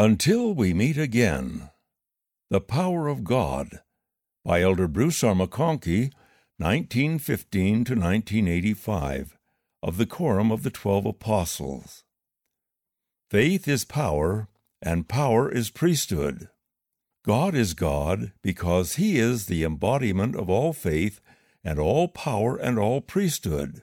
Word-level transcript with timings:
Until 0.00 0.54
we 0.54 0.72
meet 0.72 0.96
again. 0.96 1.70
The 2.50 2.60
Power 2.60 3.08
of 3.08 3.24
God 3.24 3.80
by 4.44 4.62
Elder 4.62 4.86
Bruce 4.86 5.24
R. 5.24 5.34
McConkie, 5.34 6.12
1915 6.58 7.84
to 7.84 7.94
1985, 7.94 9.36
of 9.82 9.96
the 9.96 10.06
Quorum 10.06 10.52
of 10.52 10.62
the 10.62 10.70
Twelve 10.70 11.04
Apostles. 11.04 12.04
Faith 13.28 13.66
is 13.66 13.84
power, 13.84 14.46
and 14.80 15.08
power 15.08 15.50
is 15.50 15.68
priesthood. 15.68 16.48
God 17.24 17.56
is 17.56 17.74
God 17.74 18.30
because 18.40 18.94
He 18.94 19.18
is 19.18 19.46
the 19.46 19.64
embodiment 19.64 20.36
of 20.36 20.48
all 20.48 20.72
faith 20.72 21.20
and 21.64 21.80
all 21.80 22.06
power 22.06 22.56
and 22.56 22.78
all 22.78 23.00
priesthood. 23.00 23.82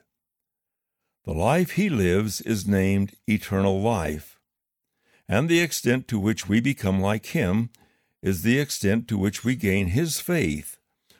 The 1.26 1.34
life 1.34 1.72
He 1.72 1.90
lives 1.90 2.40
is 2.40 2.66
named 2.66 3.12
eternal 3.28 3.82
life 3.82 4.35
and 5.28 5.48
the 5.48 5.60
extent 5.60 6.06
to 6.08 6.18
which 6.18 6.48
we 6.48 6.60
become 6.60 7.00
like 7.00 7.26
Him 7.26 7.70
is 8.22 8.42
the 8.42 8.58
extent 8.58 9.08
to 9.08 9.18
which 9.18 9.44
we 9.44 9.56
gain 9.56 9.88
His 9.88 10.20
faith, 10.20 10.78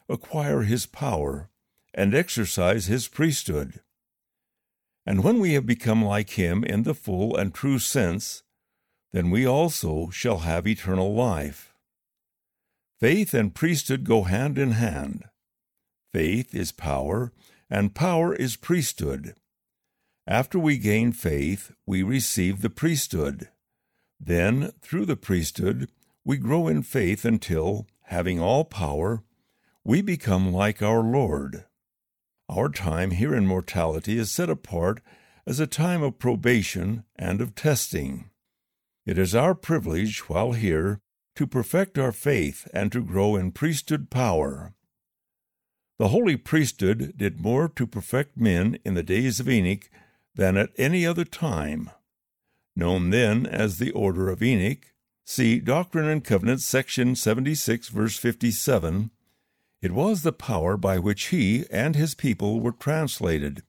acquire 0.08 0.62
His 0.62 0.86
power, 0.86 1.50
and 1.94 2.14
exercise 2.14 2.86
His 2.86 3.08
priesthood. 3.08 3.80
And 5.04 5.22
when 5.22 5.38
we 5.38 5.54
have 5.54 5.66
become 5.66 6.04
like 6.04 6.30
Him 6.30 6.64
in 6.64 6.82
the 6.82 6.95
full 6.95 7.36
and 7.36 7.54
true 7.54 7.78
sense, 7.78 8.42
then 9.12 9.30
we 9.30 9.46
also 9.46 10.10
shall 10.10 10.38
have 10.38 10.66
eternal 10.66 11.14
life. 11.14 11.73
Faith 13.00 13.34
and 13.34 13.54
priesthood 13.54 14.04
go 14.04 14.23
hand 14.23 14.59
in 14.59 14.73
hand. 14.73 15.24
Faith 16.12 16.54
is 16.54 16.73
power, 16.73 17.32
and 17.68 17.95
power 17.95 18.34
is 18.34 18.56
priesthood. 18.56 19.34
After 20.26 20.59
we 20.59 20.78
gain 20.78 21.12
faith, 21.12 21.73
we 21.86 22.02
receive 22.02 22.62
the 22.62 22.70
priesthood. 22.70 23.48
Then, 24.20 24.72
through 24.80 25.06
the 25.06 25.16
priesthood, 25.16 25.90
we 26.24 26.36
grow 26.36 26.68
in 26.68 26.82
faith 26.82 27.24
until, 27.24 27.86
having 28.04 28.40
all 28.40 28.64
power, 28.64 29.23
we 29.84 30.02
become 30.02 30.52
like 30.52 30.82
our 30.82 31.02
Lord. 31.02 31.64
Our 32.48 32.68
time 32.68 33.12
here 33.12 33.34
in 33.34 33.46
mortality 33.46 34.18
is 34.18 34.32
set 34.32 34.50
apart 34.50 35.00
as 35.46 35.60
a 35.60 35.66
time 35.66 36.02
of 36.02 36.18
probation 36.18 37.04
and 37.16 37.40
of 37.40 37.54
testing. 37.54 38.30
It 39.04 39.18
is 39.18 39.34
our 39.34 39.54
privilege, 39.54 40.28
while 40.28 40.52
here, 40.52 41.01
to 41.36 41.46
perfect 41.46 41.98
our 41.98 42.12
faith 42.12 42.66
and 42.73 42.90
to 42.92 43.04
grow 43.04 43.36
in 43.36 43.52
priesthood 43.52 44.10
power. 44.10 44.74
The 45.98 46.08
holy 46.08 46.36
priesthood 46.36 47.14
did 47.16 47.40
more 47.40 47.68
to 47.68 47.86
perfect 47.86 48.36
men 48.36 48.78
in 48.84 48.95
the 48.95 49.02
days 49.02 49.38
of 49.38 49.48
Enoch 49.48 49.88
than 50.34 50.56
at 50.56 50.70
any 50.76 51.06
other 51.06 51.24
time 51.24 51.90
known 52.77 53.10
then 53.10 53.46
as 53.46 53.79
the 53.79 53.91
Order 53.93 54.29
of 54.29 54.43
Enoch. 54.43 54.93
See 55.24 55.59
Doctrine 55.59 56.07
and 56.07 56.23
Covenants, 56.23 56.65
section 56.65 57.16
76, 57.16 57.88
verse 57.88 58.16
57. 58.16 59.10
It 59.82 59.93
was 59.93 60.23
the 60.23 60.32
power 60.32 60.77
by 60.77 60.99
which 60.99 61.27
he 61.27 61.65
and 61.71 61.97
his 61.97 62.15
people 62.15 62.60
were 62.60 62.73
translated, 62.73 63.63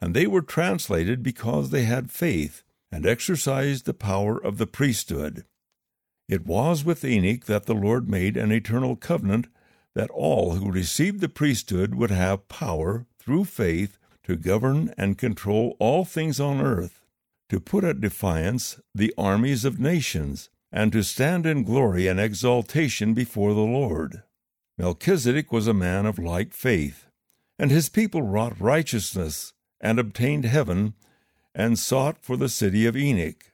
and 0.00 0.14
they 0.14 0.26
were 0.26 0.42
translated 0.42 1.22
because 1.22 1.70
they 1.70 1.84
had 1.84 2.10
faith 2.10 2.62
and 2.92 3.06
exercised 3.06 3.86
the 3.86 3.94
power 3.94 4.42
of 4.42 4.58
the 4.58 4.66
priesthood. 4.66 5.44
It 6.28 6.44
was 6.46 6.84
with 6.84 7.04
Enoch 7.04 7.46
that 7.46 7.66
the 7.66 7.74
Lord 7.74 8.08
made 8.08 8.36
an 8.36 8.52
eternal 8.52 8.96
covenant 8.96 9.46
that 9.94 10.10
all 10.10 10.56
who 10.56 10.70
received 10.70 11.20
the 11.20 11.28
priesthood 11.28 11.94
would 11.94 12.10
have 12.10 12.48
power, 12.48 13.06
through 13.18 13.46
faith, 13.46 13.98
to 14.24 14.36
govern 14.36 14.92
and 14.98 15.16
control 15.16 15.74
all 15.78 16.04
things 16.04 16.38
on 16.38 16.60
earth 16.60 16.97
to 17.48 17.60
put 17.60 17.84
at 17.84 18.00
defiance 18.00 18.80
the 18.94 19.12
armies 19.16 19.64
of 19.64 19.80
nations, 19.80 20.50
and 20.70 20.92
to 20.92 21.02
stand 21.02 21.46
in 21.46 21.64
glory 21.64 22.06
and 22.06 22.20
exaltation 22.20 23.14
before 23.14 23.54
the 23.54 23.60
Lord. 23.60 24.22
Melchizedek 24.76 25.50
was 25.50 25.66
a 25.66 25.74
man 25.74 26.06
of 26.06 26.18
like 26.18 26.52
faith, 26.52 27.06
and 27.58 27.70
his 27.70 27.88
people 27.88 28.22
wrought 28.22 28.60
righteousness, 28.60 29.54
and 29.80 29.98
obtained 29.98 30.44
heaven, 30.44 30.94
and 31.54 31.78
sought 31.78 32.22
for 32.22 32.36
the 32.36 32.48
city 32.48 32.86
of 32.86 32.96
Enoch. 32.96 33.52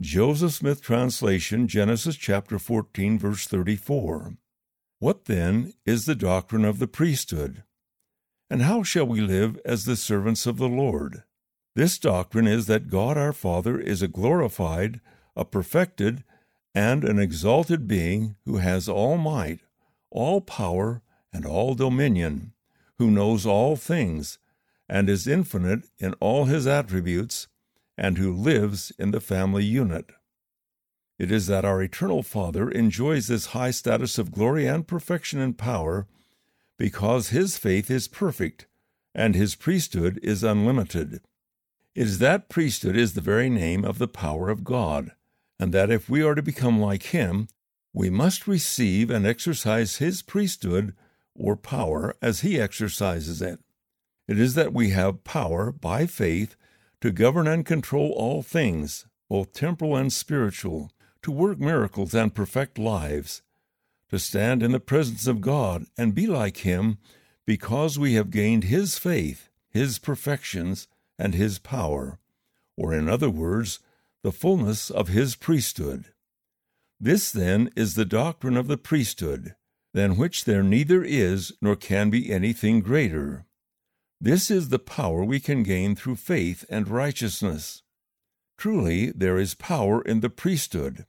Joseph 0.00 0.52
Smith 0.52 0.82
translation, 0.82 1.66
Genesis 1.66 2.16
chapter 2.16 2.58
14, 2.58 3.18
verse 3.18 3.46
34. 3.46 4.34
What 4.98 5.24
then 5.24 5.72
is 5.84 6.04
the 6.04 6.14
doctrine 6.14 6.64
of 6.64 6.78
the 6.78 6.86
priesthood? 6.86 7.64
And 8.48 8.62
how 8.62 8.82
shall 8.82 9.06
we 9.06 9.20
live 9.20 9.58
as 9.64 9.84
the 9.84 9.96
servants 9.96 10.46
of 10.46 10.58
the 10.58 10.68
Lord? 10.68 11.22
This 11.80 11.98
doctrine 11.98 12.46
is 12.46 12.66
that 12.66 12.90
God 12.90 13.16
our 13.16 13.32
Father 13.32 13.80
is 13.80 14.02
a 14.02 14.06
glorified, 14.06 15.00
a 15.34 15.46
perfected, 15.46 16.24
and 16.74 17.04
an 17.04 17.18
exalted 17.18 17.88
being 17.88 18.36
who 18.44 18.58
has 18.58 18.86
all 18.86 19.16
might, 19.16 19.60
all 20.10 20.42
power, 20.42 21.00
and 21.32 21.46
all 21.46 21.74
dominion, 21.74 22.52
who 22.98 23.10
knows 23.10 23.46
all 23.46 23.76
things, 23.76 24.38
and 24.90 25.08
is 25.08 25.26
infinite 25.26 25.84
in 25.98 26.12
all 26.20 26.44
his 26.44 26.66
attributes, 26.66 27.48
and 27.96 28.18
who 28.18 28.30
lives 28.30 28.92
in 28.98 29.10
the 29.10 29.18
family 29.18 29.64
unit. 29.64 30.10
It 31.18 31.32
is 31.32 31.46
that 31.46 31.64
our 31.64 31.82
eternal 31.82 32.22
Father 32.22 32.70
enjoys 32.70 33.28
this 33.28 33.56
high 33.56 33.70
status 33.70 34.18
of 34.18 34.32
glory 34.32 34.66
and 34.66 34.86
perfection 34.86 35.40
and 35.40 35.56
power 35.56 36.06
because 36.76 37.30
his 37.30 37.56
faith 37.56 37.90
is 37.90 38.06
perfect 38.06 38.66
and 39.14 39.34
his 39.34 39.54
priesthood 39.54 40.20
is 40.22 40.44
unlimited. 40.44 41.22
Is 41.94 42.18
that 42.18 42.48
priesthood 42.48 42.96
is 42.96 43.14
the 43.14 43.20
very 43.20 43.50
name 43.50 43.84
of 43.84 43.98
the 43.98 44.08
power 44.08 44.48
of 44.48 44.62
God, 44.64 45.12
and 45.58 45.74
that 45.74 45.90
if 45.90 46.08
we 46.08 46.22
are 46.22 46.34
to 46.34 46.42
become 46.42 46.80
like 46.80 47.04
Him, 47.04 47.48
we 47.92 48.08
must 48.10 48.46
receive 48.46 49.10
and 49.10 49.26
exercise 49.26 49.96
His 49.96 50.22
priesthood 50.22 50.94
or 51.34 51.56
power 51.56 52.14
as 52.22 52.40
He 52.40 52.60
exercises 52.60 53.42
it. 53.42 53.58
It 54.28 54.38
is 54.38 54.54
that 54.54 54.72
we 54.72 54.90
have 54.90 55.24
power 55.24 55.72
by 55.72 56.06
faith 56.06 56.54
to 57.00 57.10
govern 57.10 57.48
and 57.48 57.66
control 57.66 58.12
all 58.12 58.42
things, 58.42 59.06
both 59.28 59.52
temporal 59.52 59.96
and 59.96 60.12
spiritual, 60.12 60.92
to 61.22 61.32
work 61.32 61.58
miracles 61.58 62.14
and 62.14 62.32
perfect 62.32 62.78
lives, 62.78 63.42
to 64.10 64.18
stand 64.18 64.62
in 64.62 64.70
the 64.70 64.80
presence 64.80 65.26
of 65.26 65.40
God 65.40 65.86
and 65.98 66.14
be 66.14 66.28
like 66.28 66.58
Him 66.58 66.98
because 67.46 67.98
we 67.98 68.14
have 68.14 68.30
gained 68.30 68.64
His 68.64 68.96
faith, 68.96 69.48
His 69.70 69.98
perfections, 69.98 70.86
and 71.20 71.34
his 71.34 71.58
power, 71.58 72.18
or 72.78 72.94
in 72.94 73.06
other 73.06 73.28
words, 73.28 73.78
the 74.24 74.32
fullness 74.32 74.88
of 74.90 75.08
his 75.08 75.36
priesthood. 75.36 76.06
This, 76.98 77.30
then, 77.30 77.70
is 77.76 77.94
the 77.94 78.06
doctrine 78.06 78.56
of 78.56 78.68
the 78.68 78.78
priesthood, 78.78 79.54
than 79.92 80.16
which 80.16 80.44
there 80.44 80.62
neither 80.62 81.04
is 81.04 81.52
nor 81.60 81.76
can 81.76 82.08
be 82.08 82.32
anything 82.32 82.80
greater. 82.80 83.44
This 84.18 84.50
is 84.50 84.70
the 84.70 84.78
power 84.78 85.22
we 85.22 85.40
can 85.40 85.62
gain 85.62 85.94
through 85.94 86.16
faith 86.16 86.64
and 86.70 86.88
righteousness. 86.88 87.82
Truly, 88.56 89.10
there 89.12 89.38
is 89.38 89.54
power 89.54 90.02
in 90.02 90.20
the 90.20 90.30
priesthood, 90.30 91.04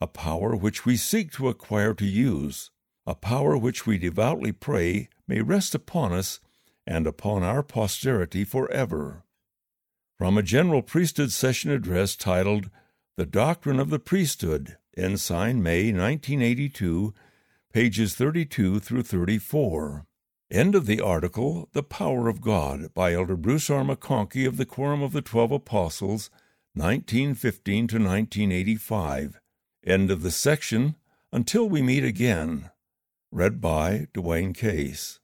a 0.00 0.06
power 0.06 0.54
which 0.54 0.86
we 0.86 0.96
seek 0.96 1.32
to 1.32 1.48
acquire 1.48 1.94
to 1.94 2.06
use, 2.06 2.70
a 3.04 3.14
power 3.16 3.56
which 3.56 3.84
we 3.84 3.98
devoutly 3.98 4.52
pray 4.52 5.08
may 5.26 5.40
rest 5.40 5.74
upon 5.74 6.12
us 6.12 6.38
and 6.86 7.06
upon 7.06 7.42
our 7.42 7.62
posterity 7.62 8.44
forever 8.44 9.24
from 10.20 10.36
a 10.36 10.42
general 10.42 10.82
priesthood 10.82 11.32
session 11.32 11.70
address 11.70 12.14
titled 12.14 12.68
The 13.16 13.24
Doctrine 13.24 13.80
of 13.80 13.88
the 13.88 13.98
Priesthood, 13.98 14.76
Ensign, 14.94 15.62
May 15.62 15.84
1982, 15.84 17.14
pages 17.72 18.14
32 18.16 18.80
through 18.80 19.02
34. 19.02 20.04
End 20.50 20.74
of 20.74 20.84
the 20.84 21.00
article 21.00 21.70
The 21.72 21.82
Power 21.82 22.28
of 22.28 22.42
God 22.42 22.92
by 22.92 23.14
Elder 23.14 23.34
Bruce 23.34 23.70
R. 23.70 23.82
McConkie 23.82 24.46
of 24.46 24.58
the 24.58 24.66
Quorum 24.66 25.00
of 25.00 25.12
the 25.12 25.22
Twelve 25.22 25.52
Apostles, 25.52 26.28
1915 26.74 27.88
to 27.88 27.94
1985. 27.94 29.40
End 29.86 30.10
of 30.10 30.20
the 30.20 30.30
section 30.30 30.96
Until 31.32 31.66
We 31.66 31.80
Meet 31.80 32.04
Again. 32.04 32.68
Read 33.32 33.58
by 33.58 34.08
Dwayne 34.12 34.54
Case. 34.54 35.19